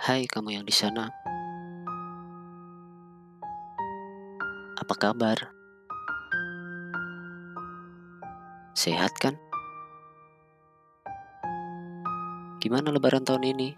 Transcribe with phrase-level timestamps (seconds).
[0.00, 1.12] Hai kamu yang di sana.
[4.80, 5.52] Apa kabar?
[8.72, 9.36] Sehat kan?
[12.64, 13.76] Gimana lebaran tahun ini?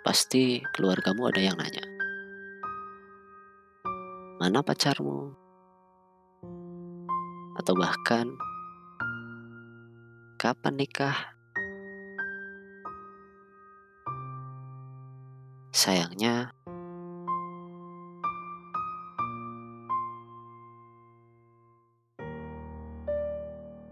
[0.00, 1.84] Pasti keluargamu ada yang nanya.
[4.40, 5.28] Mana pacarmu?
[7.60, 8.32] Atau bahkan
[10.40, 11.33] kapan nikah?
[15.74, 16.54] Sayangnya,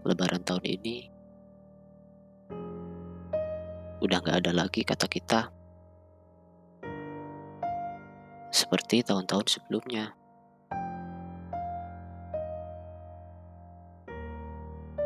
[0.07, 1.11] lebaran tahun ini
[3.99, 5.51] udah gak ada lagi kata kita
[8.47, 10.15] seperti tahun-tahun sebelumnya.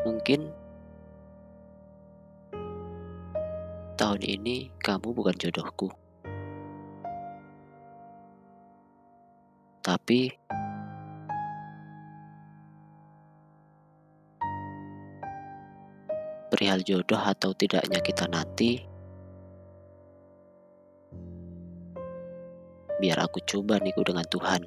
[0.05, 0.53] Mungkin
[3.97, 6.06] tahun ini kamu bukan jodohku.
[10.07, 10.31] Tapi
[16.47, 18.87] perihal jodoh atau tidaknya kita nanti,
[23.03, 24.63] biar aku coba niku dengan Tuhan.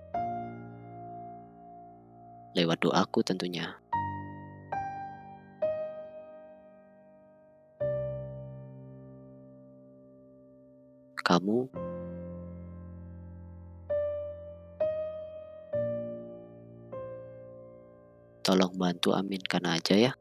[2.53, 3.81] Lewat doaku tentunya.
[11.25, 11.65] Kamu
[18.51, 20.13] tolong bantu aminkan aja ya.